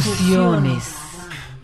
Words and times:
Fusiones. 0.00 0.94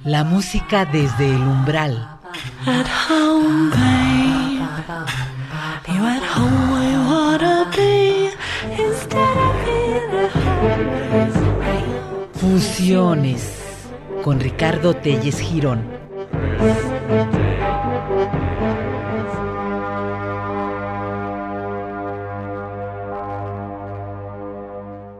La 0.05 0.23
música 0.23 0.85
desde 0.85 1.35
el 1.35 1.41
umbral. 1.41 2.21
At 2.67 2.87
home, 3.09 3.71
babe. 3.71 4.61
You 5.89 6.05
at 6.05 6.23
home 6.37 6.71
where 6.71 6.93
you 6.93 7.01
wanna 7.09 7.71
be. 7.75 8.29
Instead 8.71 9.37
of 9.39 9.65
being 9.65 10.13
at 10.13 10.33
home. 10.35 10.69
Fusiones. 12.35 13.43
Con 14.23 14.41
Ricardo 14.41 14.93
Telles 14.93 15.41
Girón. 15.41 15.81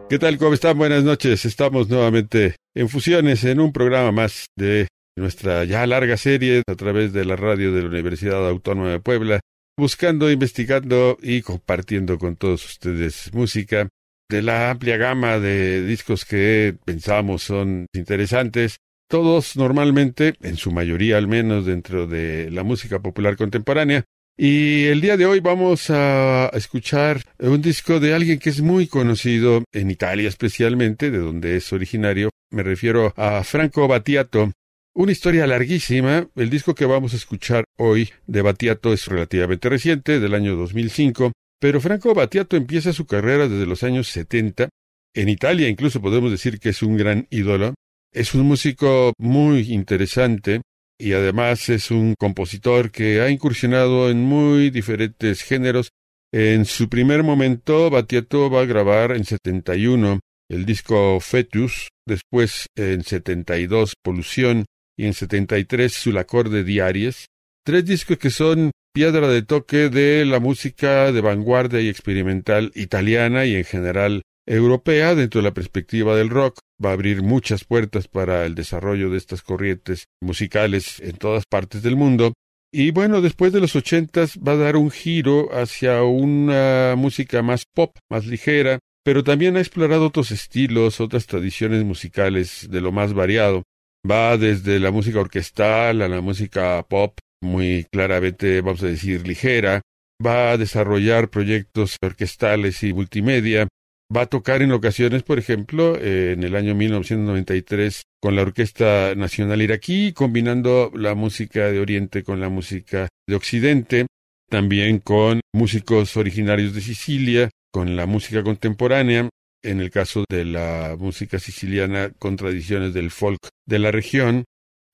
¿Qué 0.09 0.19
tal? 0.19 0.39
¿Cómo 0.39 0.55
están? 0.55 0.79
Buenas 0.79 1.05
noches. 1.05 1.45
Estamos 1.45 1.91
nuevamente 1.91 2.57
en 2.75 2.89
Fusiones 2.89 3.45
en 3.45 3.61
un 3.61 3.75
programa 3.75 4.11
más 4.11 4.47
de 4.57 4.89
nuestra 5.19 5.65
ya 5.65 5.87
larga 5.87 6.17
serie 6.17 6.63
a 6.67 6.75
través 6.77 7.13
de 7.13 7.27
la 7.27 7.37
radio 7.37 7.75
de 7.75 7.83
la 7.83 7.89
Universidad 7.89 8.49
Autónoma 8.49 8.89
de 8.89 9.01
Puebla, 9.01 9.41
buscando, 9.77 10.31
investigando 10.31 11.19
y 11.21 11.43
compartiendo 11.43 12.19
con 12.19 12.37
todos 12.37 12.65
ustedes 12.65 13.31
música 13.35 13.91
de 14.31 14.41
la 14.41 14.71
amplia 14.71 14.97
gama 14.97 15.39
de 15.39 15.85
discos 15.85 16.25
que 16.25 16.75
pensamos 16.87 17.43
son 17.43 17.85
interesantes, 17.93 18.79
todos 19.11 19.57
normalmente, 19.57 20.37
en 20.41 20.57
su 20.57 20.73
mayoría 20.73 21.19
al 21.19 21.29
menos 21.29 21.67
dentro 21.67 22.07
de 22.07 22.51
la 22.51 22.63
música 22.63 23.01
popular 23.01 23.37
contemporánea, 23.37 24.05
y 24.41 24.85
el 24.85 25.01
día 25.01 25.17
de 25.17 25.27
hoy 25.27 25.41
vamos 25.41 25.91
a 25.91 26.49
escuchar 26.55 27.23
un 27.41 27.61
disco 27.61 27.99
de 27.99 28.15
alguien 28.15 28.39
que 28.39 28.51
es 28.51 28.61
muy 28.61 28.87
conocido 28.87 29.65
en 29.73 29.91
Italia 29.91 30.29
especialmente, 30.29 31.11
de 31.11 31.19
donde 31.19 31.57
es 31.57 31.73
originario. 31.73 32.31
Me 32.53 32.63
refiero 32.63 33.13
a 33.17 33.43
Franco 33.43 33.89
Battiato. 33.89 34.53
Una 34.95 35.11
historia 35.11 35.45
larguísima. 35.49 36.29
El 36.37 36.51
disco 36.51 36.77
que 36.77 36.87
vamos 36.87 37.15
a 37.15 37.17
escuchar 37.17 37.65
hoy 37.79 38.11
de 38.29 38.43
Battiato 38.43 38.93
es 38.93 39.09
relativamente 39.09 39.69
reciente, 39.69 40.21
del 40.21 40.35
año 40.35 40.55
2005. 40.55 41.33
Pero 41.59 41.81
Franco 41.81 42.15
Battiato 42.15 42.57
empieza 42.57 42.93
su 42.93 43.07
carrera 43.07 43.49
desde 43.49 43.67
los 43.67 43.83
años 43.83 44.07
70. 44.07 44.69
En 45.15 45.29
Italia 45.29 45.69
incluso 45.69 46.01
podemos 46.01 46.31
decir 46.31 46.61
que 46.61 46.69
es 46.69 46.83
un 46.85 46.97
gran 46.97 47.27
ídolo. 47.31 47.75
Es 48.13 48.35
un 48.35 48.47
músico 48.47 49.15
muy 49.19 49.73
interesante 49.73 50.61
y 50.99 51.13
además 51.13 51.69
es 51.69 51.91
un 51.91 52.15
compositor 52.19 52.91
que 52.91 53.21
ha 53.21 53.31
incursionado 53.31 54.11
en 54.11 54.21
muy 54.21 54.71
diferentes 54.71 55.43
géneros. 55.43 55.91
En 56.33 56.65
su 56.65 56.89
primer 56.89 57.23
momento, 57.23 57.89
Battiato 57.89 58.51
va 58.51 58.63
a 58.63 58.67
grabar 58.67 59.13
en 59.13 59.25
71 59.25 60.21
el 60.51 60.65
disco 60.65 61.21
Fetus, 61.21 61.89
después 62.07 62.67
en 62.77 63.05
72 63.05 63.95
Polución 64.03 64.65
y 64.97 65.07
en 65.07 65.15
73 65.15 65.93
Sulacorde 65.93 66.65
Diaries, 66.65 67.27
tres 67.65 67.85
discos 67.85 68.19
que 68.19 68.31
son 68.31 68.73
piedra 68.93 69.29
de 69.29 69.43
toque 69.43 69.91
de 69.91 70.25
la 70.25 70.41
música 70.41 71.13
de 71.13 71.21
vanguardia 71.21 71.81
y 71.81 71.89
experimental 71.89 72.73
italiana 72.75 73.45
y 73.45 73.55
en 73.55 73.65
general 73.65 74.23
europea 74.49 75.15
dentro 75.15 75.41
de 75.41 75.49
la 75.49 75.55
perspectiva 75.55 76.17
del 76.17 76.31
rock 76.31 76.59
va 76.83 76.91
a 76.91 76.93
abrir 76.95 77.23
muchas 77.23 77.65
puertas 77.65 78.09
para 78.09 78.47
el 78.47 78.55
desarrollo 78.55 79.11
de 79.11 79.19
estas 79.19 79.43
corrientes 79.43 80.07
musicales 80.23 81.01
en 81.01 81.17
todas 81.17 81.45
partes 81.45 81.83
del 81.83 81.97
mundo. 81.97 82.33
Y 82.73 82.91
bueno, 82.91 83.21
después 83.21 83.53
de 83.53 83.61
los 83.61 83.77
ochentas 83.77 84.39
va 84.39 84.53
a 84.53 84.57
dar 84.57 84.77
un 84.77 84.91
giro 84.91 85.49
hacia 85.53 86.03
una 86.03 86.95
música 86.97 87.43
más 87.43 87.65
pop, 87.75 87.97
más 88.11 88.27
ligera, 88.27 88.79
pero 89.05 89.23
también 89.23 89.57
ha 89.57 89.61
explorado 89.61 90.07
otros 90.07 90.31
estilos, 90.31 91.01
otras 91.01 91.27
tradiciones 91.27 91.85
musicales 91.85 92.69
de 92.71 92.81
lo 92.81 92.93
más 92.93 93.15
variado. 93.15 93.63
Va 94.09 94.37
desde 94.37 94.81
la 94.81 94.91
música 94.91 95.21
orquestal 95.21 96.03
a 96.03 96.09
la 96.09 96.21
música 96.21 96.85
pop, 96.89 97.19
muy 97.43 97.87
claramente, 97.91 98.61
vamos 98.61 98.83
a 98.83 98.87
decir, 98.87 99.27
ligera. 99.27 99.83
Va 100.25 100.53
a 100.53 100.57
desarrollar 100.57 101.31
proyectos 101.31 101.97
orquestales 102.03 102.83
y 102.83 102.93
multimedia 102.93 103.69
Va 104.15 104.23
a 104.23 104.27
tocar 104.27 104.63
en 104.63 104.73
ocasiones, 104.73 105.23
por 105.23 105.39
ejemplo, 105.39 105.95
eh, 105.97 106.33
en 106.33 106.43
el 106.43 106.57
año 106.57 106.75
1993 106.75 108.05
con 108.23 108.37
la 108.37 108.43
Orquesta 108.43 109.15
Nacional 109.15 109.61
Iraquí, 109.61 110.15
combinando 110.15 110.91
la 110.95 111.15
música 111.15 111.67
de 111.67 111.79
Oriente 111.79 112.23
con 112.23 112.41
la 112.41 112.49
música 112.49 113.09
de 113.27 113.35
Occidente, 113.35 114.07
también 114.49 115.01
con 115.01 115.43
músicos 115.53 116.17
originarios 116.17 116.75
de 116.75 116.81
Sicilia, 116.81 117.51
con 117.71 117.97
la 117.97 118.07
música 118.07 118.43
contemporánea, 118.43 119.29
en 119.63 119.81
el 119.81 119.91
caso 119.91 120.25
de 120.31 120.47
la 120.47 120.97
música 120.99 121.39
siciliana 121.39 122.11
con 122.19 122.37
tradiciones 122.37 122.95
del 122.95 123.11
folk 123.11 123.49
de 123.67 123.79
la 123.79 123.91
región. 123.91 124.45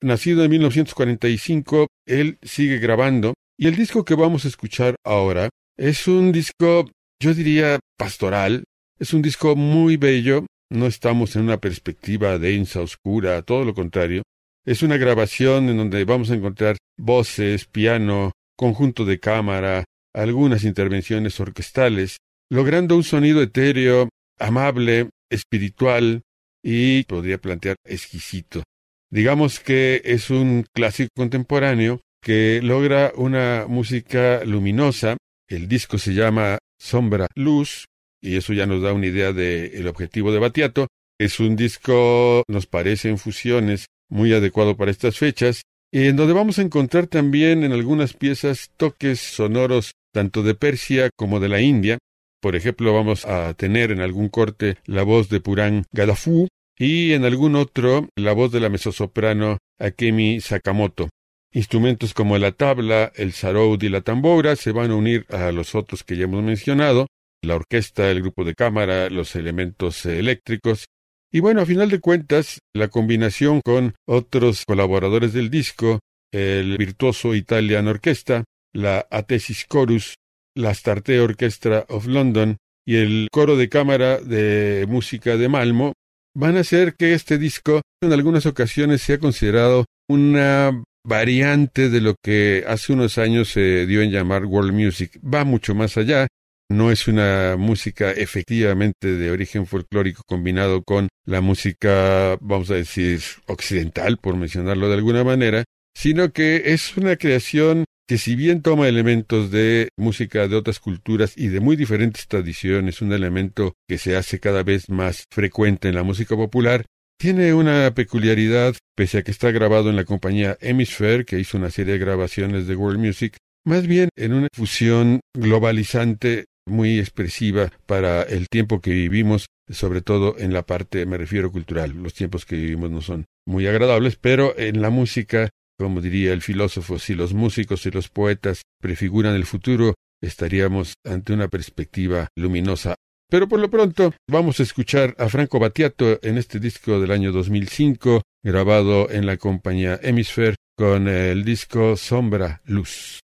Nacido 0.01 0.43
en 0.43 0.51
1945, 0.51 1.87
él 2.05 2.37
sigue 2.41 2.79
grabando 2.79 3.33
y 3.57 3.67
el 3.67 3.77
disco 3.77 4.03
que 4.03 4.15
vamos 4.15 4.43
a 4.43 4.49
escuchar 4.49 4.95
ahora 5.05 5.49
es 5.77 6.07
un 6.07 6.33
disco, 6.33 6.89
yo 7.21 7.33
diría, 7.33 7.79
pastoral, 7.97 8.65
es 8.99 9.13
un 9.13 9.21
disco 9.21 9.55
muy 9.55 9.97
bello, 9.97 10.45
no 10.71 10.87
estamos 10.87 11.35
en 11.35 11.43
una 11.43 11.57
perspectiva 11.57 12.39
densa, 12.39 12.81
oscura, 12.81 13.41
todo 13.41 13.65
lo 13.65 13.73
contrario. 13.73 14.23
Es 14.65 14.83
una 14.83 14.97
grabación 14.97 15.69
en 15.69 15.77
donde 15.77 16.05
vamos 16.05 16.31
a 16.31 16.35
encontrar 16.35 16.77
voces, 16.97 17.65
piano, 17.65 18.31
conjunto 18.57 19.05
de 19.05 19.19
cámara, 19.19 19.83
algunas 20.13 20.63
intervenciones 20.63 21.39
orquestales, 21.39 22.17
logrando 22.49 22.95
un 22.95 23.03
sonido 23.03 23.41
etéreo, 23.41 24.09
amable, 24.39 25.09
espiritual 25.29 26.21
y, 26.63 27.03
podría 27.03 27.37
plantear, 27.37 27.75
exquisito. 27.85 28.63
Digamos 29.11 29.59
que 29.59 30.01
es 30.03 30.29
un 30.29 30.65
clásico 30.73 31.09
contemporáneo 31.15 32.01
que 32.21 32.59
logra 32.63 33.11
una 33.15 33.65
música 33.67 34.43
luminosa. 34.45 35.17
El 35.47 35.67
disco 35.67 35.99
se 35.99 36.13
llama 36.13 36.57
Sombra 36.79 37.27
Luz 37.35 37.85
y 38.25 38.35
eso 38.35 38.53
ya 38.53 38.65
nos 38.65 38.81
da 38.81 38.93
una 38.93 39.05
idea 39.05 39.31
del 39.31 39.87
objetivo 39.87 40.31
de 40.31 40.39
Batiato. 40.39 40.87
Es 41.19 41.39
un 41.39 41.55
disco, 41.55 42.43
nos 42.47 42.65
parece 42.65 43.09
en 43.09 43.17
fusiones, 43.17 43.85
muy 44.09 44.33
adecuado 44.33 44.75
para 44.75 44.91
estas 44.91 45.17
fechas, 45.17 45.61
y 45.91 46.07
en 46.07 46.15
donde 46.15 46.33
vamos 46.33 46.59
a 46.59 46.61
encontrar 46.61 47.07
también 47.07 47.63
en 47.63 47.71
algunas 47.71 48.13
piezas 48.13 48.71
toques 48.75 49.19
sonoros 49.19 49.91
tanto 50.11 50.43
de 50.43 50.55
Persia 50.55 51.09
como 51.15 51.39
de 51.39 51.49
la 51.49 51.61
India. 51.61 51.97
Por 52.41 52.55
ejemplo, 52.55 52.93
vamos 52.93 53.25
a 53.25 53.53
tener 53.53 53.91
en 53.91 54.01
algún 54.01 54.29
corte 54.29 54.77
la 54.85 55.03
voz 55.03 55.29
de 55.29 55.39
Purán 55.39 55.85
Gadafu 55.91 56.47
y 56.77 57.13
en 57.13 57.23
algún 57.23 57.55
otro 57.55 58.09
la 58.15 58.33
voz 58.33 58.51
de 58.51 58.59
la 58.59 58.69
mezzosoprano 58.69 59.57
Akemi 59.79 60.41
Sakamoto. 60.41 61.09
Instrumentos 61.53 62.13
como 62.13 62.37
la 62.37 62.51
tabla, 62.51 63.13
el 63.15 63.31
saroud 63.31 63.81
y 63.81 63.89
la 63.89 64.01
tambora 64.01 64.57
se 64.57 64.73
van 64.73 64.91
a 64.91 64.95
unir 64.95 65.25
a 65.29 65.51
los 65.53 65.73
otros 65.73 66.03
que 66.03 66.17
ya 66.17 66.25
hemos 66.25 66.43
mencionado, 66.43 67.07
la 67.45 67.55
orquesta, 67.55 68.09
el 68.11 68.21
grupo 68.21 68.43
de 68.43 68.55
cámara, 68.55 69.09
los 69.09 69.35
elementos 69.35 70.05
eléctricos. 70.05 70.85
Y 71.31 71.39
bueno, 71.39 71.61
a 71.61 71.65
final 71.65 71.89
de 71.89 71.99
cuentas, 71.99 72.59
la 72.73 72.87
combinación 72.87 73.61
con 73.63 73.95
otros 74.07 74.63
colaboradores 74.65 75.33
del 75.33 75.49
disco, 75.49 75.99
el 76.31 76.77
virtuoso 76.77 77.35
Italian 77.35 77.87
Orchestra, 77.87 78.43
la 78.73 79.07
Atesis 79.09 79.67
Chorus, 79.71 80.15
la 80.55 80.73
Starte 80.73 81.19
Orchestra 81.19 81.85
of 81.89 82.07
London 82.07 82.57
y 82.85 82.97
el 82.97 83.27
coro 83.31 83.57
de 83.57 83.69
cámara 83.69 84.19
de 84.19 84.85
música 84.87 85.37
de 85.37 85.49
Malmo, 85.49 85.93
van 86.35 86.57
a 86.57 86.61
hacer 86.61 86.95
que 86.95 87.13
este 87.13 87.37
disco 87.37 87.81
en 88.01 88.13
algunas 88.13 88.45
ocasiones 88.45 89.01
sea 89.01 89.17
considerado 89.17 89.85
una 90.07 90.83
variante 91.05 91.89
de 91.89 92.01
lo 92.01 92.15
que 92.21 92.63
hace 92.67 92.93
unos 92.93 93.17
años 93.17 93.49
se 93.49 93.85
dio 93.85 94.01
en 94.01 94.11
llamar 94.11 94.45
world 94.45 94.73
music. 94.73 95.19
Va 95.21 95.43
mucho 95.43 95.75
más 95.75 95.97
allá 95.97 96.27
no 96.69 96.91
es 96.91 97.07
una 97.07 97.55
música 97.57 98.11
efectivamente 98.11 99.15
de 99.15 99.31
origen 99.31 99.65
folclórico 99.65 100.23
combinado 100.25 100.83
con 100.83 101.09
la 101.25 101.41
música, 101.41 102.37
vamos 102.41 102.71
a 102.71 102.75
decir, 102.75 103.21
occidental, 103.47 104.17
por 104.17 104.35
mencionarlo 104.35 104.87
de 104.87 104.95
alguna 104.95 105.23
manera, 105.23 105.63
sino 105.95 106.31
que 106.31 106.73
es 106.73 106.97
una 106.97 107.15
creación 107.15 107.85
que 108.07 108.17
si 108.17 108.35
bien 108.35 108.61
toma 108.61 108.87
elementos 108.87 109.49
de 109.49 109.89
música 109.97 110.47
de 110.47 110.55
otras 110.55 110.79
culturas 110.79 111.33
y 111.35 111.47
de 111.47 111.59
muy 111.59 111.75
diferentes 111.75 112.27
tradiciones, 112.27 113.01
un 113.01 113.13
elemento 113.13 113.73
que 113.87 113.97
se 113.97 114.15
hace 114.15 114.39
cada 114.39 114.63
vez 114.63 114.89
más 114.89 115.23
frecuente 115.31 115.89
en 115.89 115.95
la 115.95 116.03
música 116.03 116.35
popular, 116.35 116.85
tiene 117.17 117.53
una 117.53 117.93
peculiaridad, 117.95 118.75
pese 118.95 119.19
a 119.19 119.23
que 119.23 119.31
está 119.31 119.51
grabado 119.51 119.89
en 119.89 119.95
la 119.95 120.03
compañía 120.03 120.57
Hemisphere, 120.61 121.25
que 121.25 121.39
hizo 121.39 121.57
una 121.57 121.71
serie 121.71 121.93
de 121.93 121.99
grabaciones 121.99 122.67
de 122.67 122.75
world 122.75 122.99
music, 122.99 123.37
más 123.65 123.87
bien 123.87 124.09
en 124.15 124.33
una 124.33 124.47
fusión 124.53 125.21
globalizante 125.33 126.45
muy 126.65 126.99
expresiva 126.99 127.71
para 127.85 128.23
el 128.23 128.47
tiempo 128.49 128.81
que 128.81 128.91
vivimos, 128.91 129.47
sobre 129.69 130.01
todo 130.01 130.35
en 130.37 130.53
la 130.53 130.65
parte, 130.65 131.05
me 131.05 131.17
refiero 131.17 131.51
cultural. 131.51 131.91
Los 131.91 132.13
tiempos 132.13 132.45
que 132.45 132.55
vivimos 132.55 132.91
no 132.91 133.01
son 133.01 133.25
muy 133.47 133.67
agradables, 133.67 134.15
pero 134.15 134.57
en 134.57 134.81
la 134.81 134.89
música, 134.89 135.49
como 135.77 136.01
diría 136.01 136.33
el 136.33 136.41
filósofo, 136.41 136.99
si 136.99 137.15
los 137.15 137.33
músicos 137.33 137.85
y 137.85 137.91
los 137.91 138.09
poetas 138.09 138.63
prefiguran 138.81 139.35
el 139.35 139.45
futuro, 139.45 139.95
estaríamos 140.21 140.95
ante 141.05 141.33
una 141.33 141.47
perspectiva 141.47 142.27
luminosa. 142.35 142.95
Pero 143.29 143.47
por 143.47 143.59
lo 143.59 143.69
pronto 143.69 144.13
vamos 144.29 144.59
a 144.59 144.63
escuchar 144.63 145.15
a 145.17 145.29
Franco 145.29 145.59
Battiato 145.59 146.19
en 146.21 146.37
este 146.37 146.59
disco 146.59 146.99
del 146.99 147.11
año 147.11 147.31
2005, 147.31 148.21
grabado 148.43 149.09
en 149.09 149.25
la 149.25 149.37
compañía 149.37 149.99
Hemisphere 150.01 150.55
con 150.77 151.07
el 151.07 151.43
disco 151.43 151.97
Sombra 151.97 152.61
Luz. 152.65 153.24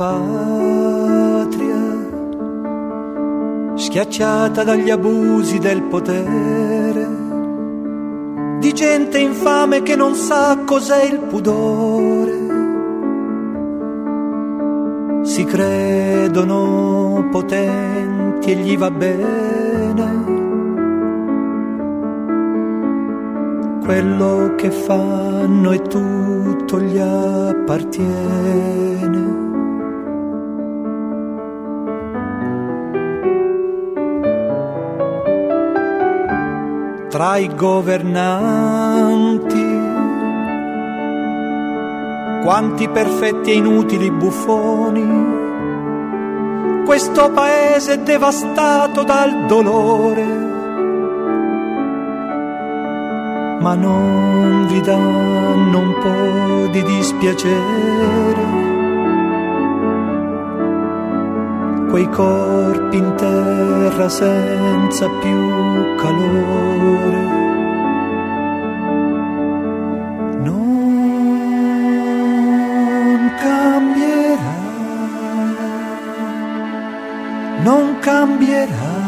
Patria, 0.00 1.76
schiacciata 3.74 4.64
dagli 4.64 4.88
abusi 4.88 5.58
del 5.58 5.82
potere, 5.82 7.06
di 8.60 8.72
gente 8.72 9.18
infame 9.18 9.82
che 9.82 9.96
non 9.96 10.14
sa 10.14 10.56
cos'è 10.64 11.04
il 11.04 11.18
pudore. 11.18 12.38
Si 15.20 15.44
credono 15.44 17.28
potenti 17.30 18.52
e 18.52 18.54
gli 18.54 18.78
va 18.78 18.90
bene. 18.90 20.28
Quello 23.84 24.54
che 24.56 24.70
fanno 24.70 25.72
e 25.72 25.82
tutto 25.82 26.80
gli 26.80 26.96
appartiene. 26.96 28.60
Tra 37.10 37.36
i 37.36 37.52
governanti. 37.54 39.08
Quanti 42.44 42.88
perfetti 42.88 43.50
e 43.50 43.54
inutili 43.56 44.10
buffoni. 44.12 45.38
Questo 46.84 47.30
paese 47.32 47.94
è 47.94 47.98
devastato 47.98 49.02
dal 49.02 49.46
dolore. 49.46 50.24
Ma 53.60 53.74
non 53.74 54.66
vi 54.68 54.80
danno 54.80 55.78
un 55.78 55.94
po' 56.00 56.68
di 56.70 56.82
dispiacere. 56.84 58.69
Quei 61.90 62.08
corpi 62.08 62.96
in 62.98 63.14
terra 63.16 64.08
senza 64.08 65.08
più 65.20 65.96
calore. 65.96 67.38
Non 70.44 70.92
cambierà, 73.40 74.58
non 77.64 77.98
cambierà. 77.98 78.98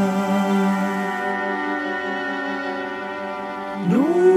Non 3.87 4.31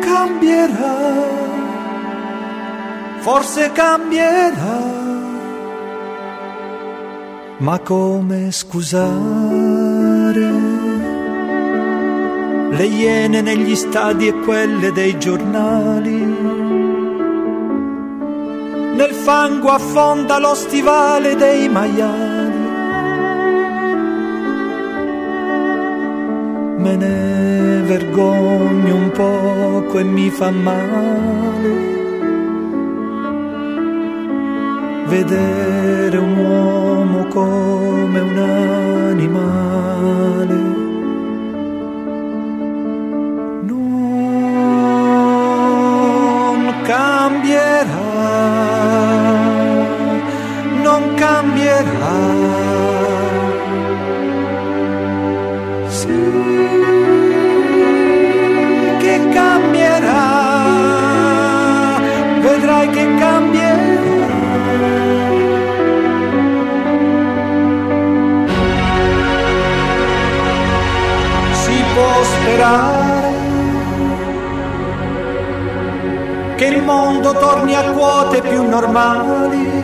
cambierà, 0.00 0.96
forse 3.18 3.70
cambierà. 3.72 4.99
Ma 7.60 7.78
come 7.80 8.50
scusare 8.52 9.08
le 12.70 12.86
iene 12.86 13.42
negli 13.42 13.74
stadi 13.74 14.28
e 14.28 14.32
quelle 14.32 14.90
dei 14.92 15.18
giornali? 15.18 16.24
Nel 18.94 19.12
fango 19.12 19.68
affonda 19.68 20.38
lo 20.38 20.54
stivale 20.54 21.36
dei 21.36 21.68
maiali. 21.68 22.68
Me 26.78 26.96
ne 26.96 27.82
vergogno 27.82 28.94
un 28.94 29.10
poco 29.10 29.98
e 29.98 30.04
mi 30.04 30.30
fa 30.30 30.50
male 30.50 31.99
vedere 35.10 36.16
un 36.18 36.36
uomo 36.36 37.26
come 37.26 38.20
un 38.20 38.38
animale. 39.10 40.69
Sperare 72.60 73.38
che 76.56 76.66
il 76.66 76.82
mondo 76.82 77.32
torni 77.32 77.74
a 77.74 77.90
quote 77.92 78.42
più 78.42 78.68
normali, 78.68 79.82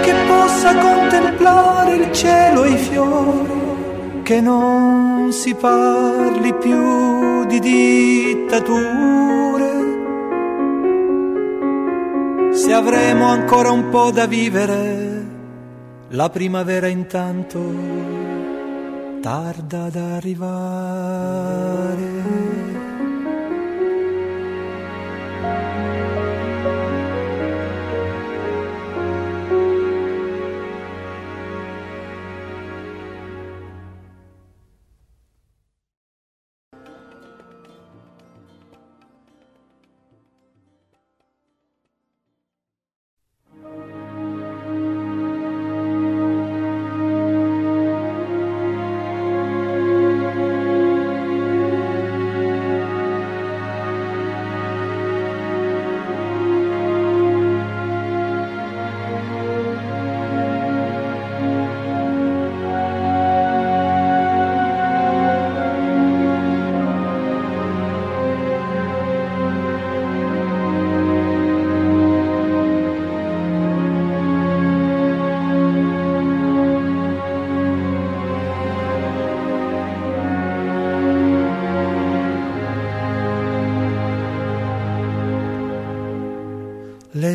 che 0.00 0.14
possa 0.26 0.74
contemplare 0.78 1.94
il 1.96 2.10
cielo 2.12 2.64
e 2.64 2.70
i 2.70 2.76
fiori, 2.78 4.22
che 4.22 4.40
non 4.40 5.30
si 5.30 5.54
parli 5.54 6.54
più 6.54 7.44
di 7.44 7.60
dittature. 7.60 9.10
Se 12.52 12.72
avremo 12.72 13.26
ancora 13.26 13.70
un 13.70 13.90
po' 13.90 14.10
da 14.10 14.24
vivere, 14.26 15.26
la 16.08 16.30
primavera 16.30 16.86
intanto 16.86 18.21
tarda 19.22 19.84
ad 19.84 19.94
arrivare. 19.94 20.42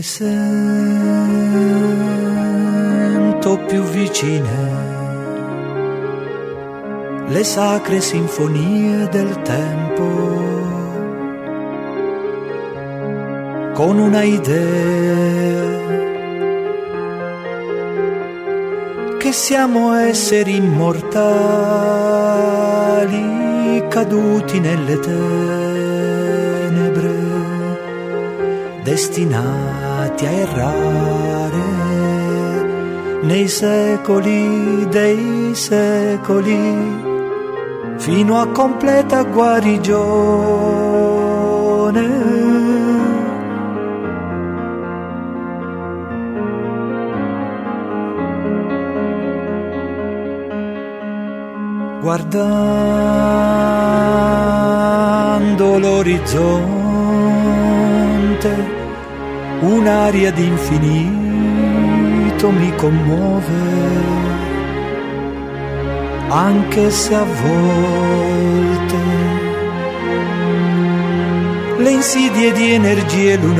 Sento 0.01 0.37
più 3.67 3.81
vicine, 3.83 4.85
le 7.27 7.43
sacre 7.43 8.01
sinfonie 8.01 9.07
del 9.09 9.41
tempo, 9.41 10.03
con 13.73 13.97
una 13.97 14.23
idea 14.23 15.77
che 19.17 19.31
siamo 19.31 19.93
esseri 19.93 20.55
immortali 20.55 21.45
caduti 23.89 24.59
nelle 24.59 24.99
tenebre, 24.99 25.37
destinati 30.17 30.25
a 30.25 30.31
errare 30.31 31.61
nei 33.21 33.47
secoli 33.47 34.87
dei 34.89 35.53
secoli 35.53 37.05
fino 37.97 38.39
a 38.39 38.47
completa 38.47 39.21
guarigione. 39.23 39.75
Guardando 52.01 52.57
l'orizzonte, 55.79 58.76
un'aria 59.61 60.31
d'infinito 60.31 62.49
mi 62.49 62.75
commuove 62.75 63.77
anche 66.29 66.91
se 66.91 67.15
a 67.15 67.23
volte 67.23 68.97
le 71.77 71.91
insidie 71.91 72.51
di 72.51 72.73
energie 72.73 73.37
lunari, 73.37 73.55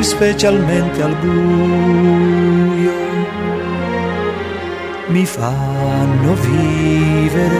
specialmente 0.00 1.02
al 1.02 1.16
buio, 1.16 2.92
mi 5.06 5.24
fanno 5.24 6.34
vivere 6.34 7.56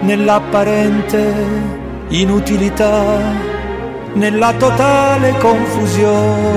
nell'apparente 0.00 1.81
inutilità, 2.12 3.20
nella 4.14 4.52
totale 4.54 5.32
confusione 5.38 6.52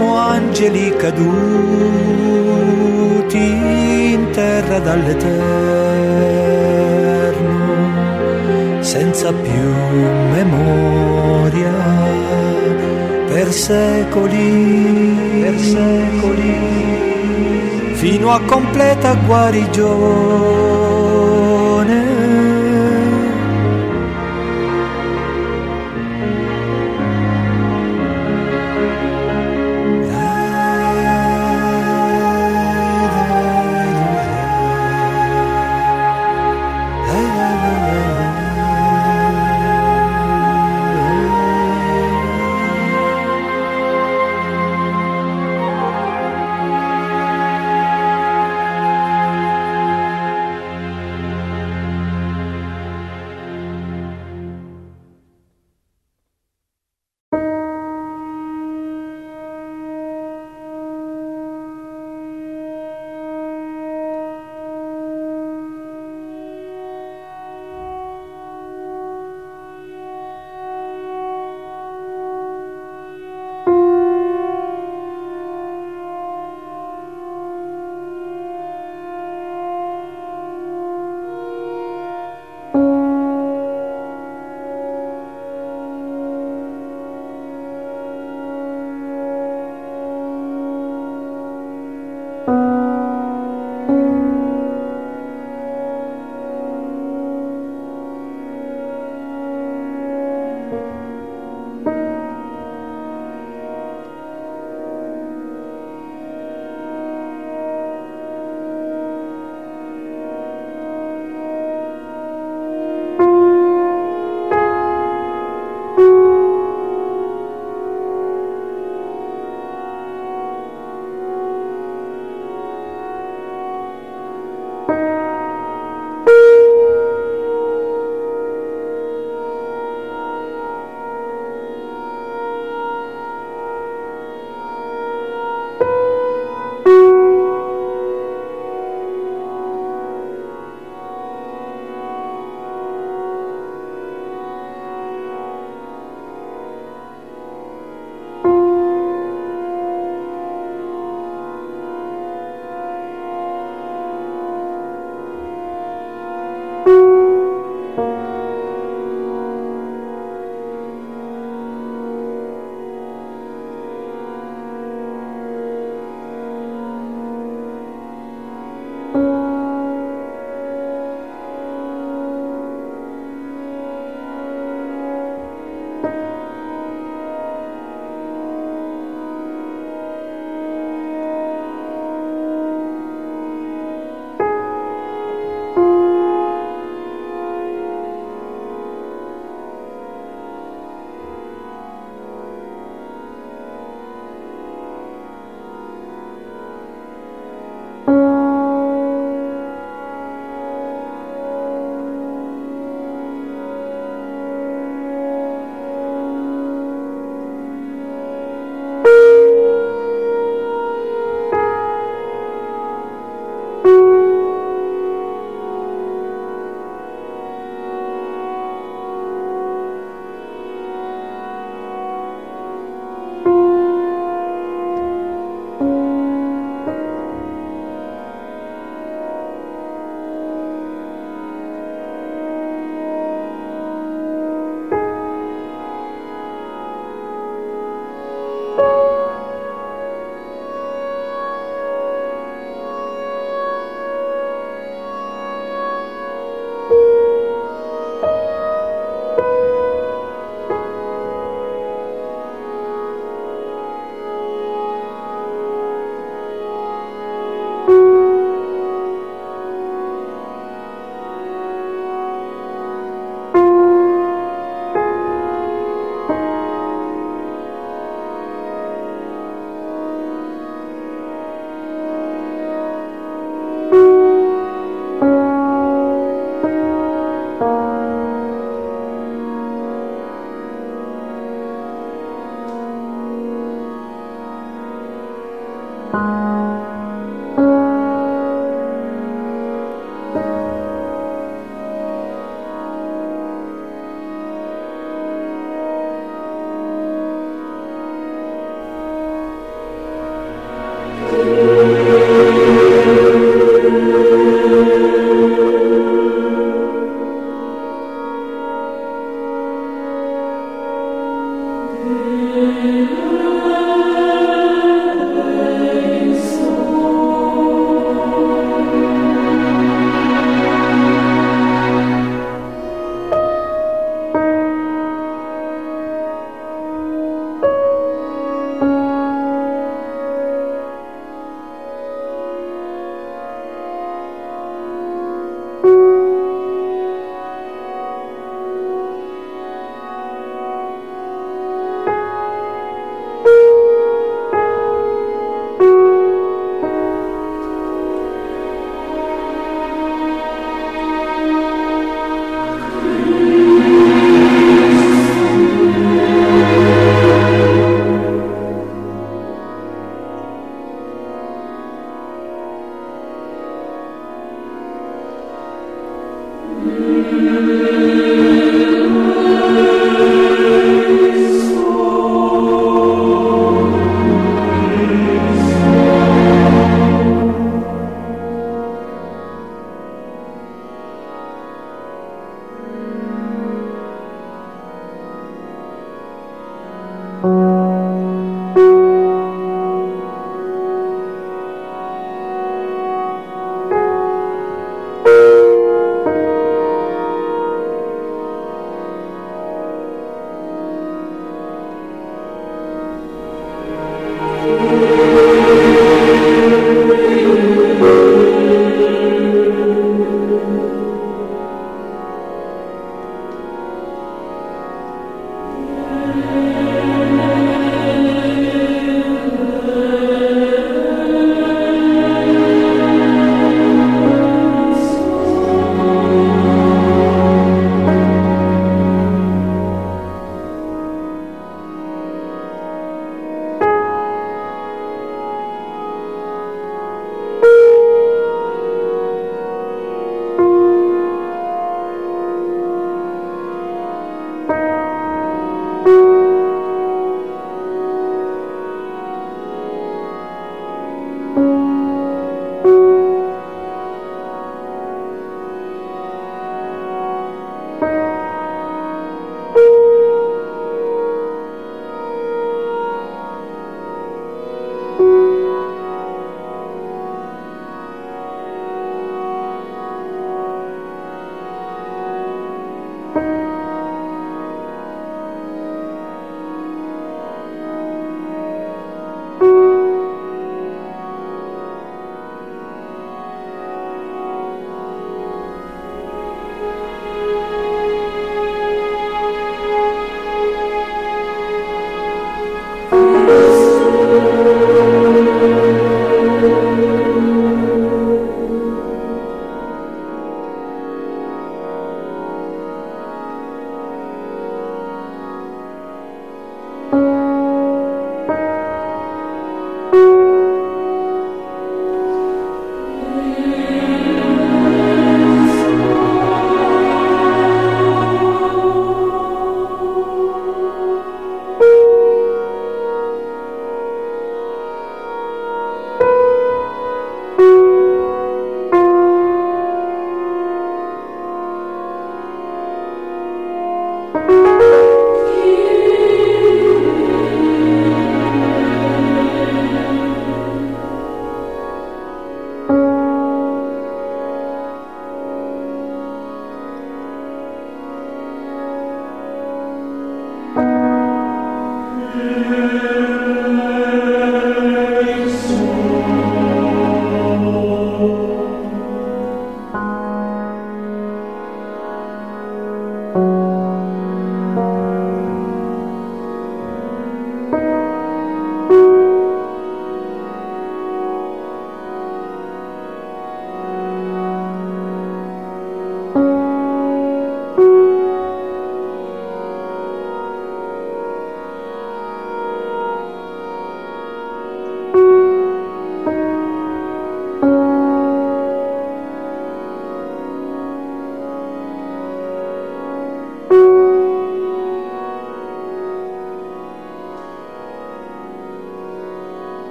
siamo 0.00 0.16
angeli 0.16 0.96
caduti 0.96 1.26
in 4.14 4.30
terra 4.32 4.78
dall'Eterno, 4.78 5.22
senza 8.82 9.30
più 9.30 9.68
memoria, 10.32 11.74
per 13.26 13.52
secoli, 13.52 15.42
per 15.42 15.58
secoli, 15.58 16.54
fino 17.92 18.30
a 18.30 18.40
completa 18.40 19.12
guarigione. 19.26 20.99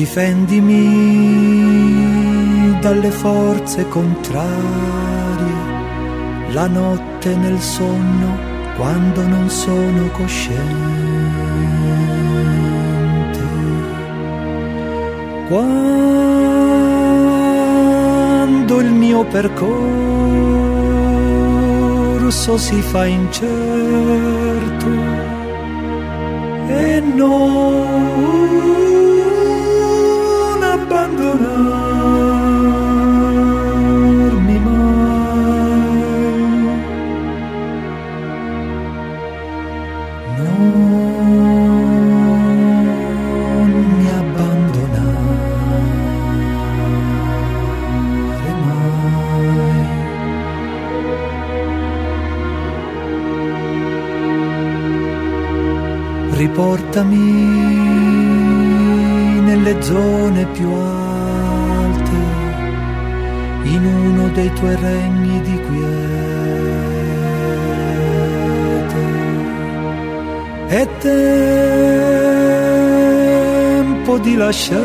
Difendimi 0.00 0.78
dalle 2.80 3.10
forze 3.10 3.86
contrarie, 3.88 4.48
la 6.52 6.66
notte 6.68 7.36
nel 7.36 7.60
sonno 7.60 8.38
quando 8.76 9.20
non 9.26 9.50
sono 9.50 10.08
cosciente. 10.12 10.58
Quando 15.48 16.00
il 18.80 18.92
mio 18.92 19.26
percorso 19.26 19.76
si 22.56 22.80
fa 22.80 23.04
incerto 23.04 23.48
e 26.68 27.00
non 27.00 28.79
abbandonarmi 31.20 31.36
mi 43.96 44.06
abbandonare. 44.20 45.18
Riportami 56.40 57.29
lasciare 74.50 74.80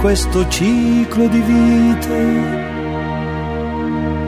questo 0.00 0.48
ciclo 0.48 1.28
di 1.28 1.40
vite 1.40 2.18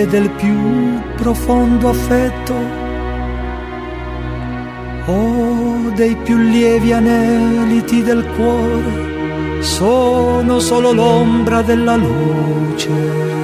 del 0.10 0.30
più 0.32 1.00
profondo 1.16 1.90
affetto 1.90 2.54
o 5.06 5.92
dei 5.96 6.16
più 6.18 6.38
lievi 6.38 6.92
aneliti 6.94 8.04
del 8.04 8.26
cuore 8.36 9.62
sono 9.62 10.60
solo 10.60 10.92
l'ombra 10.92 11.62
della 11.62 11.96
luce. 11.96 13.37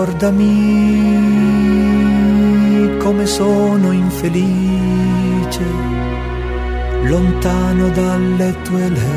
Ricordami 0.00 0.96
come 2.96 3.26
sono 3.26 3.92
infelice, 3.92 5.62
lontano 7.02 7.90
dalle 7.90 8.56
tue 8.62 8.88
leggi. 8.88 9.08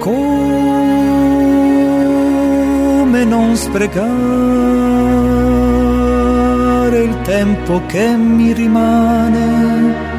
Come 0.00 0.24
non 3.24 3.54
sprecare 3.54 4.02
il 7.04 7.20
tempo 7.22 7.82
che 7.86 8.16
mi 8.16 8.52
rimane 8.52 10.11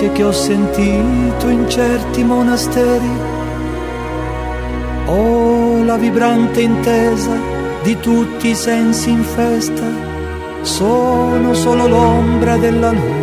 pace 0.00 0.12
che 0.12 0.24
ho 0.24 0.32
sentito 0.32 1.48
in 1.48 1.68
certi 1.68 2.24
monasteri 2.24 3.28
Oh, 5.06 5.82
la 5.82 5.96
vibrante 5.96 6.60
intesa 6.60 7.36
di 7.82 7.98
tutti 7.98 8.50
i 8.50 8.54
sensi 8.54 9.10
in 9.10 9.24
festa, 9.24 9.84
sono 10.62 11.52
solo 11.52 11.88
l'ombra 11.88 12.56
della 12.56 12.92
luce. 12.92 13.19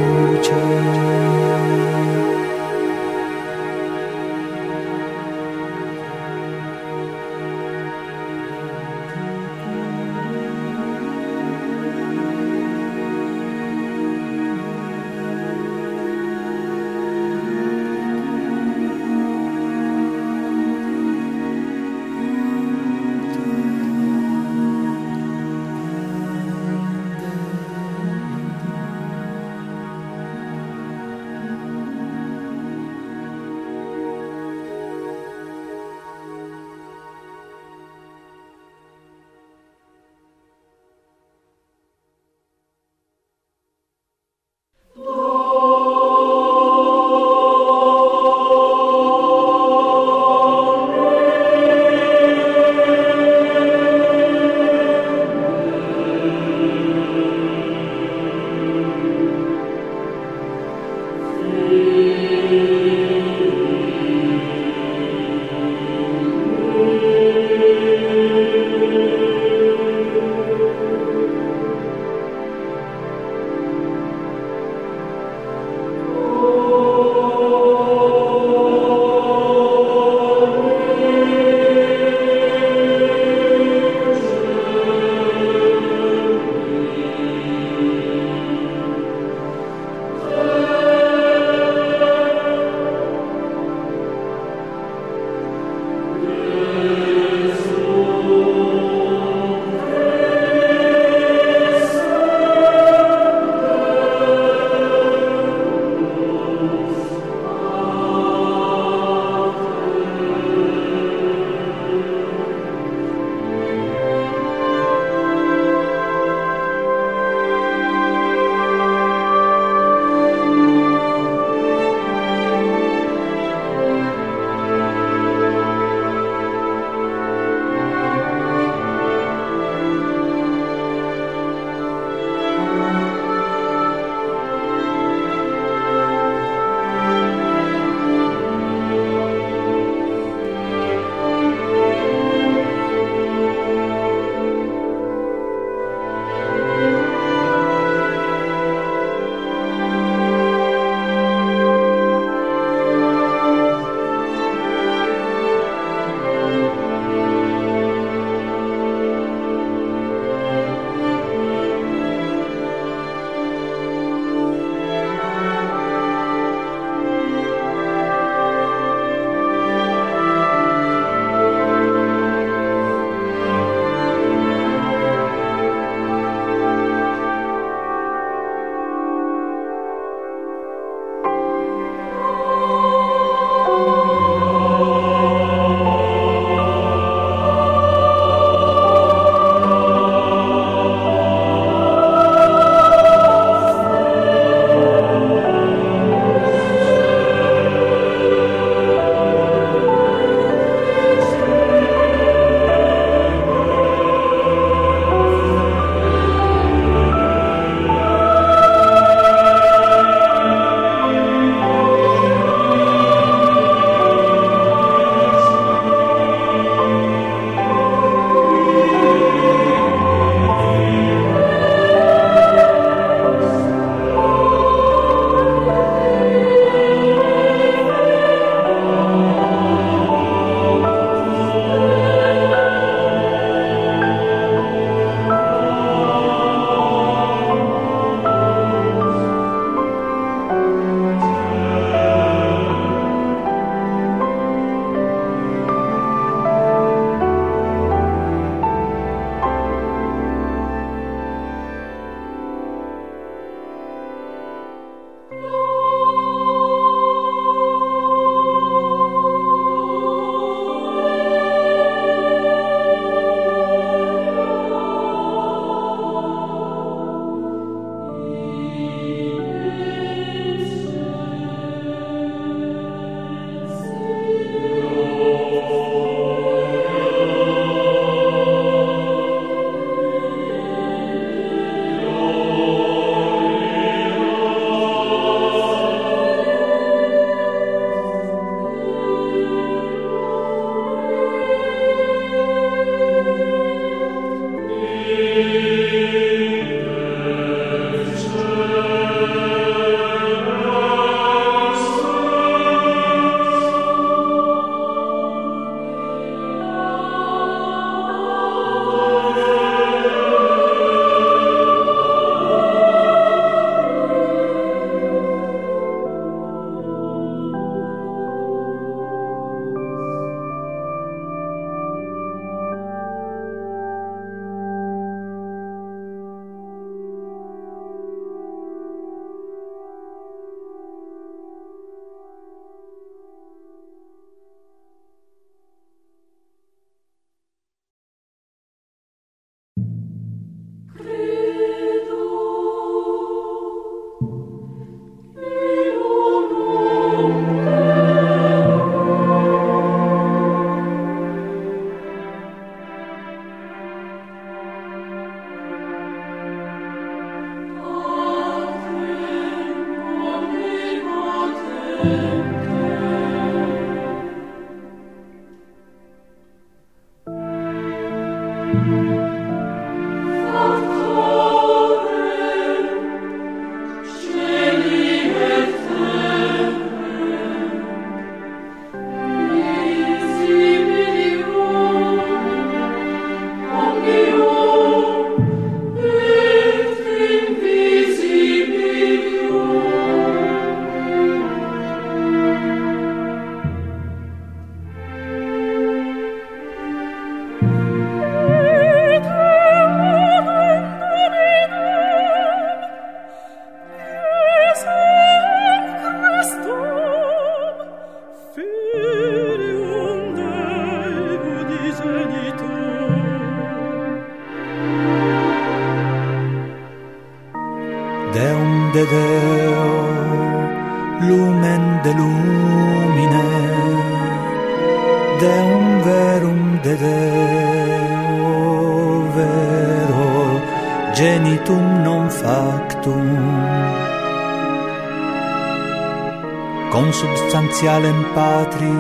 Patri 438.68 438.92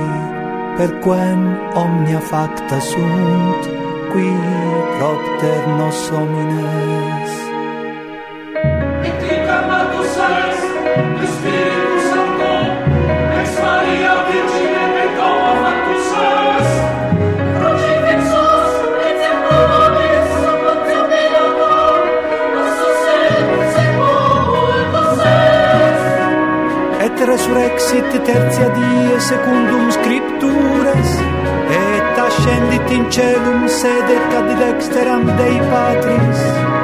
per 0.77 0.91
quem 1.03 1.39
omnia 1.75 2.19
facta 2.19 2.79
sunt 2.79 3.61
qui 4.11 4.31
propter 4.97 5.61
nos 5.77 5.99
homines 6.11 6.46
resurrexit 27.27 28.11
tertia 28.23 28.69
die 28.71 29.19
secundum 29.19 29.91
scripturas 29.91 31.11
et 31.69 32.19
ascendit 32.27 32.91
in 32.91 33.03
celum 33.11 33.67
sedet 33.67 34.31
ad 34.39 34.49
dexteram 34.59 35.25
Dei 35.35 35.59
Patris. 35.69 36.76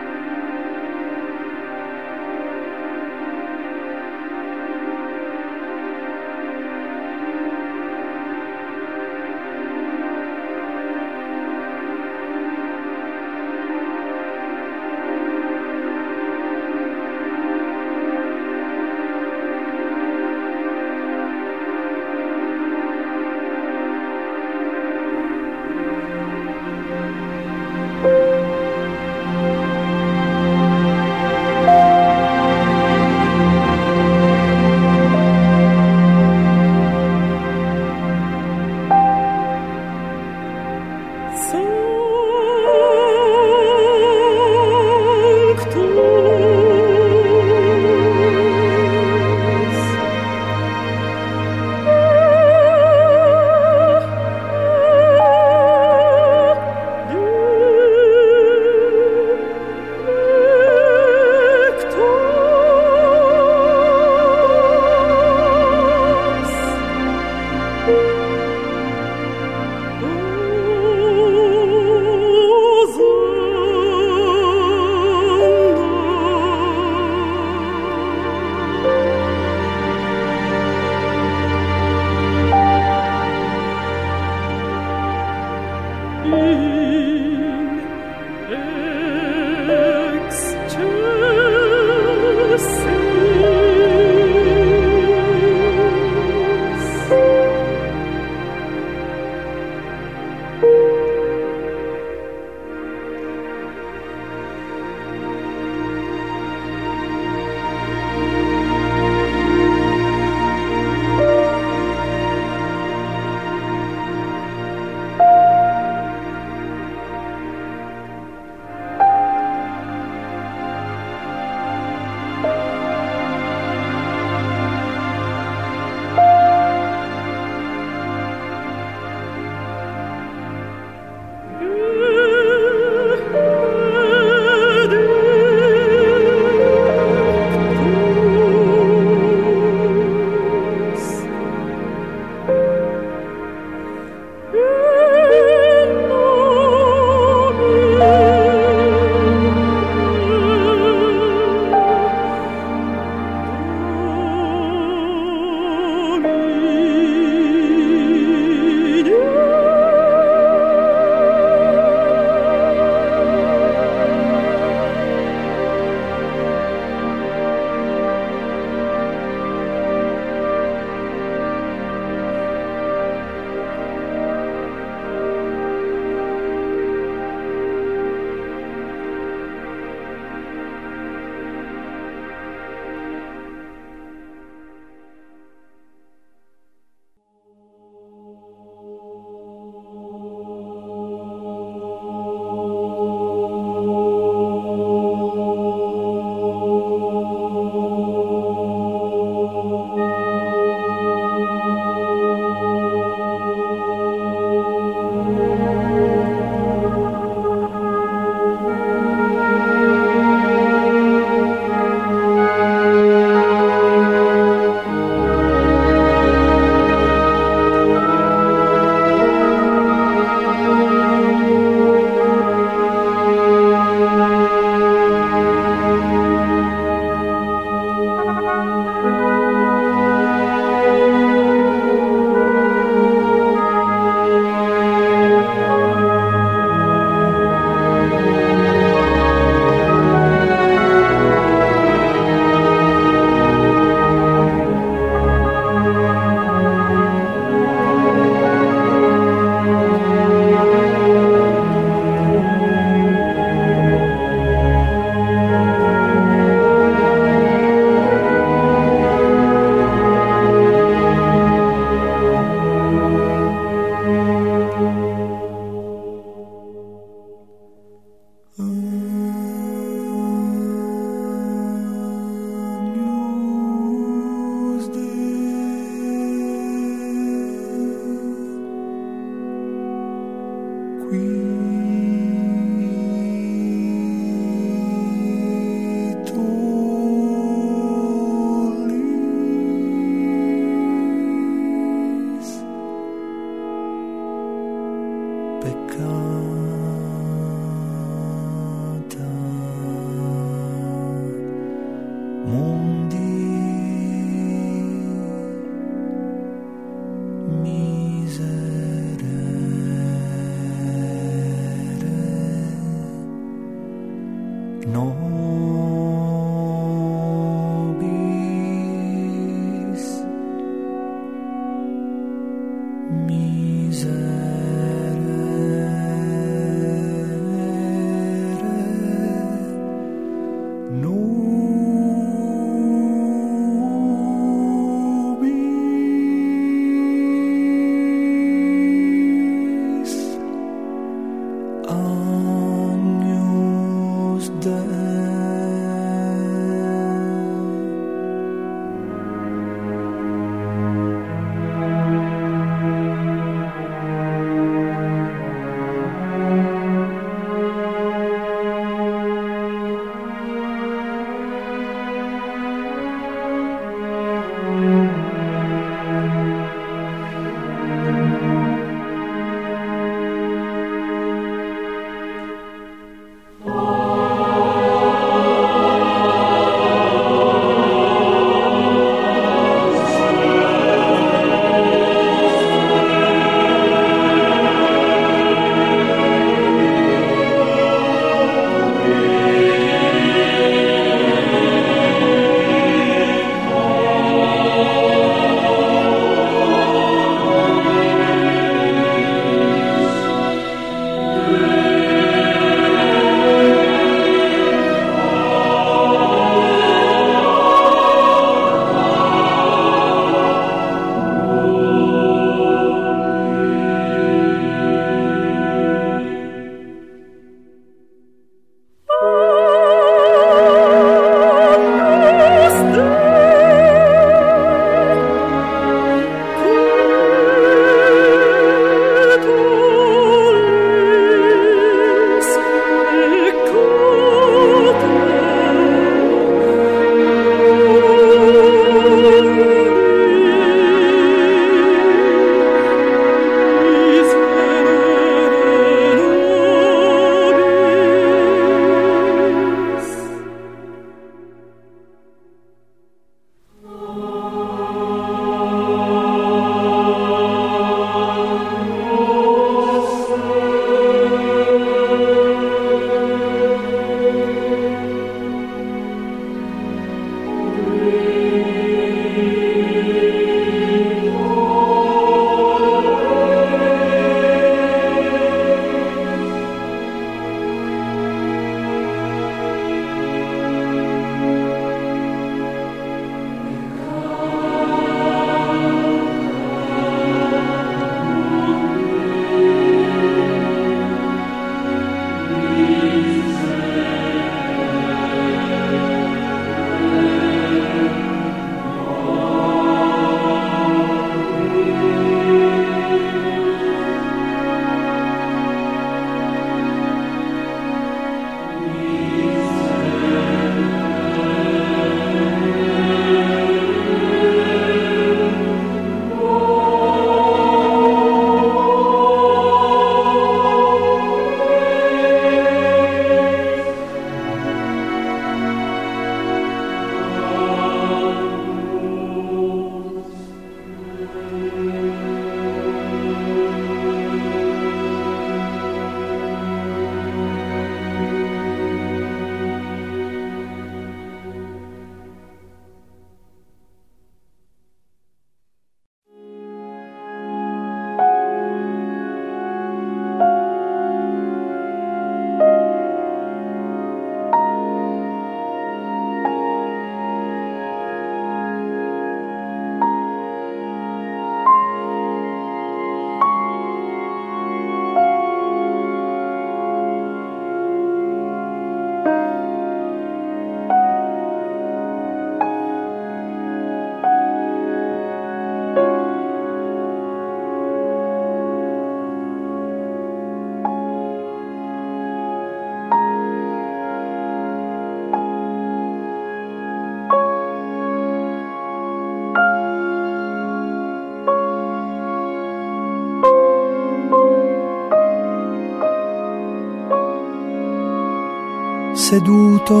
Seduto 599.30 600.00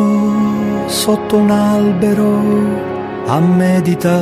sotto 0.88 1.36
un 1.36 1.50
albero 1.50 2.32
a 3.26 3.38
meditare. 3.38 4.18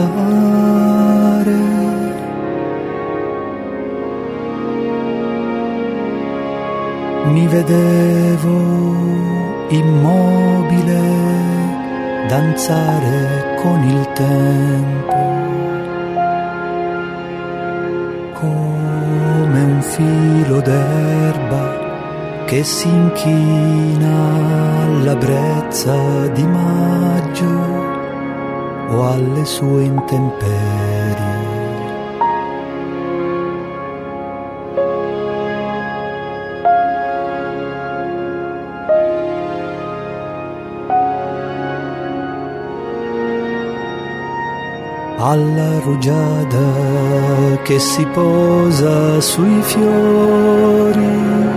Mi 7.32 7.46
vedevo 7.46 8.58
immobile 9.68 11.00
danzare 12.28 13.56
con 13.62 13.82
il 13.84 14.12
tempo 14.12 15.16
come 18.40 19.60
un 19.72 19.80
filo 19.80 20.60
d'erba 20.60 21.77
che 22.48 22.64
si 22.64 22.88
inchina 22.88 24.84
alla 24.84 25.14
brezza 25.16 26.28
di 26.28 26.46
maggio 26.46 27.44
o 28.88 29.12
alle 29.12 29.44
sue 29.44 29.82
intemperie. 29.82 31.36
alla 45.20 45.80
rugiada 45.80 47.60
che 47.62 47.78
si 47.78 48.06
posa 48.06 49.20
sui 49.20 49.60
fiori 49.62 51.47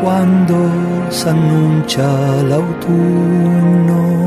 quando 0.00 1.10
s'annuncia 1.10 2.42
l'autunno. 2.42 4.20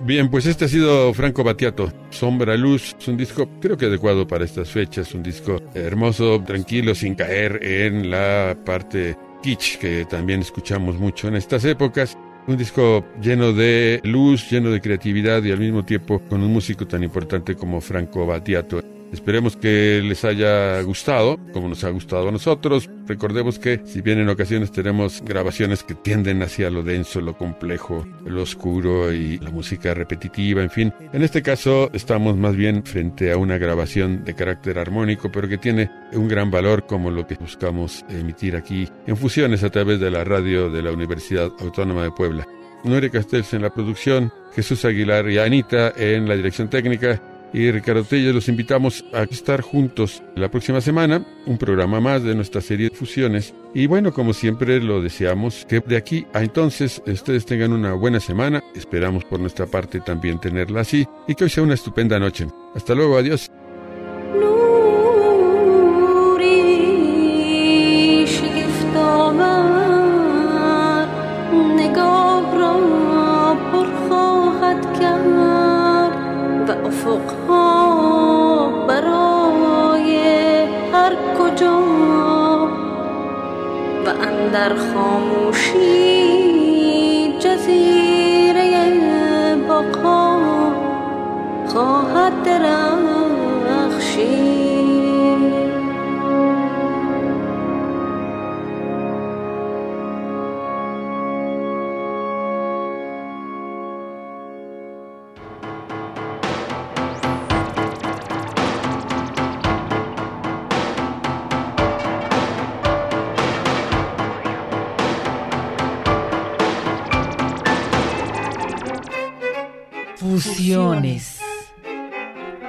Bien, 0.00 0.30
pues 0.30 0.46
este 0.46 0.66
ha 0.66 0.68
sido 0.68 1.12
Franco 1.14 1.42
Battiato, 1.42 1.92
Sombra 2.10 2.56
Luz, 2.56 2.94
es 2.96 3.08
un 3.08 3.16
disco 3.16 3.48
creo 3.60 3.76
que 3.76 3.86
adecuado 3.86 4.26
para 4.26 4.44
estas 4.44 4.70
fechas, 4.70 5.12
un 5.14 5.22
disco 5.22 5.60
hermoso, 5.74 6.40
tranquilo, 6.46 6.94
sin 6.94 7.16
caer 7.16 7.58
en 7.64 8.08
la 8.10 8.56
parte 8.64 9.16
kitsch 9.42 9.78
que 9.78 10.04
también 10.04 10.40
escuchamos 10.40 10.96
mucho 10.96 11.26
en 11.28 11.34
estas 11.34 11.64
épocas. 11.64 12.16
Un 12.46 12.56
disco 12.56 13.04
lleno 13.20 13.52
de 13.52 14.00
luz, 14.04 14.48
lleno 14.48 14.70
de 14.70 14.80
creatividad 14.80 15.42
y 15.42 15.50
al 15.50 15.58
mismo 15.58 15.84
tiempo 15.84 16.22
con 16.28 16.40
un 16.40 16.52
músico 16.52 16.86
tan 16.86 17.02
importante 17.02 17.56
como 17.56 17.80
Franco 17.80 18.24
Battiato. 18.24 18.80
Esperemos 19.12 19.56
que 19.56 20.00
les 20.04 20.24
haya 20.24 20.80
gustado, 20.82 21.38
como 21.52 21.68
nos 21.68 21.82
ha 21.82 21.90
gustado 21.90 22.28
a 22.28 22.32
nosotros. 22.32 22.88
Recordemos 23.06 23.58
que 23.58 23.80
si 23.84 24.00
bien 24.00 24.18
en 24.18 24.28
ocasiones 24.28 24.72
tenemos 24.72 25.22
grabaciones 25.24 25.84
que 25.84 25.94
tienden 25.94 26.42
hacia 26.42 26.70
lo 26.70 26.82
denso, 26.82 27.20
lo 27.20 27.36
complejo, 27.36 28.04
lo 28.24 28.42
oscuro 28.42 29.12
y 29.12 29.38
la 29.38 29.50
música 29.50 29.94
repetitiva, 29.94 30.62
en 30.62 30.70
fin, 30.70 30.92
en 31.12 31.22
este 31.22 31.42
caso 31.42 31.88
estamos 31.92 32.36
más 32.36 32.56
bien 32.56 32.82
frente 32.84 33.30
a 33.30 33.36
una 33.36 33.58
grabación 33.58 34.24
de 34.24 34.34
carácter 34.34 34.78
armónico, 34.78 35.30
pero 35.30 35.48
que 35.48 35.58
tiene 35.58 35.90
un 36.12 36.26
gran 36.26 36.50
valor 36.50 36.86
como 36.86 37.10
lo 37.10 37.26
que 37.26 37.36
buscamos 37.36 38.04
emitir 38.08 38.56
aquí 38.56 38.88
en 39.06 39.16
fusiones 39.16 39.62
a 39.62 39.70
través 39.70 40.00
de 40.00 40.10
la 40.10 40.24
radio 40.24 40.68
de 40.68 40.82
la 40.82 40.90
Universidad 40.90 41.52
Autónoma 41.60 42.02
de 42.02 42.10
Puebla. 42.10 42.46
Noire 42.82 43.10
Castells 43.10 43.54
en 43.54 43.62
la 43.62 43.70
producción, 43.70 44.32
Jesús 44.54 44.84
Aguilar 44.84 45.28
y 45.30 45.38
Anita 45.38 45.92
en 45.96 46.28
la 46.28 46.36
dirección 46.36 46.68
técnica 46.68 47.20
y 47.52 47.70
Ricardo 47.70 48.04
Telles 48.04 48.34
los 48.34 48.48
invitamos 48.48 49.04
a 49.12 49.22
estar 49.22 49.60
juntos 49.60 50.22
la 50.34 50.50
próxima 50.50 50.80
semana, 50.80 51.24
un 51.46 51.58
programa 51.58 52.00
más 52.00 52.22
de 52.22 52.34
nuestra 52.34 52.60
serie 52.60 52.90
de 52.90 52.96
fusiones. 52.96 53.54
Y 53.74 53.86
bueno, 53.86 54.12
como 54.12 54.32
siempre 54.32 54.80
lo 54.80 55.02
deseamos, 55.02 55.64
que 55.68 55.80
de 55.80 55.96
aquí 55.96 56.26
a 56.32 56.42
entonces 56.42 57.02
ustedes 57.06 57.46
tengan 57.46 57.72
una 57.72 57.94
buena 57.94 58.20
semana, 58.20 58.62
esperamos 58.74 59.24
por 59.24 59.40
nuestra 59.40 59.66
parte 59.66 60.00
también 60.00 60.40
tenerla 60.40 60.80
así, 60.80 61.06
y 61.26 61.34
que 61.34 61.44
hoy 61.44 61.50
sea 61.50 61.62
una 61.62 61.74
estupenda 61.74 62.18
noche. 62.18 62.46
Hasta 62.74 62.94
luego, 62.94 63.16
adiós. 63.16 63.50
افقها 77.06 78.68
برای 78.88 80.16
هر 80.92 81.12
کجا. 81.38 81.78
و 84.06 84.08
اندر 84.08 84.74
خاموشی 84.74 86.18
جزیره 87.38 88.92
بقا 89.68 90.38
خواهد 91.66 92.32
درخشید 92.44 94.45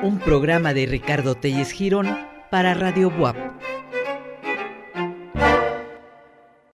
Un 0.01 0.20
programa 0.20 0.74
de 0.74 0.86
Ricardo 0.86 1.36
Telles 1.36 1.72
Girón 1.72 2.07
para 2.49 2.74
Radio 2.74 3.09
WAP. 3.09 3.36